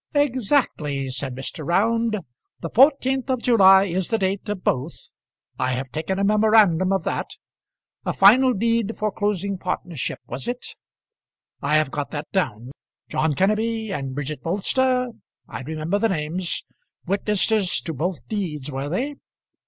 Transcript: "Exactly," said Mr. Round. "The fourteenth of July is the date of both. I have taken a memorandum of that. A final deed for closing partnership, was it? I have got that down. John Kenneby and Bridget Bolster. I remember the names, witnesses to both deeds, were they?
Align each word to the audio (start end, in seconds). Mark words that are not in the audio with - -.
"Exactly," 0.15 1.09
said 1.11 1.35
Mr. 1.35 1.63
Round. 1.63 2.17
"The 2.61 2.71
fourteenth 2.71 3.29
of 3.29 3.43
July 3.43 3.83
is 3.83 4.09
the 4.09 4.17
date 4.17 4.49
of 4.49 4.63
both. 4.63 4.95
I 5.59 5.73
have 5.73 5.91
taken 5.91 6.17
a 6.17 6.23
memorandum 6.23 6.91
of 6.91 7.03
that. 7.03 7.27
A 8.03 8.11
final 8.11 8.55
deed 8.55 8.97
for 8.97 9.11
closing 9.11 9.59
partnership, 9.59 10.17
was 10.25 10.47
it? 10.47 10.69
I 11.61 11.75
have 11.75 11.91
got 11.91 12.09
that 12.09 12.31
down. 12.31 12.71
John 13.09 13.35
Kenneby 13.35 13.91
and 13.91 14.15
Bridget 14.15 14.41
Bolster. 14.41 15.09
I 15.47 15.61
remember 15.61 15.99
the 15.99 16.09
names, 16.09 16.63
witnesses 17.05 17.79
to 17.81 17.93
both 17.93 18.27
deeds, 18.27 18.71
were 18.71 18.89
they? 18.89 19.13